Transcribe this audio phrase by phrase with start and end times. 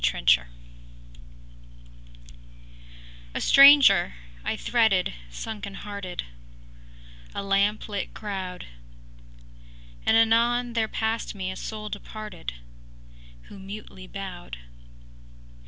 [0.03, 2.33] THE WOMAN I MET
[3.35, 6.23] A STRANGER, I threaded sunken hearted
[7.35, 8.65] A lamp lit crowd;
[10.03, 12.53] And anon there passed me a soul departed,
[13.43, 14.57] Who mutely bowed.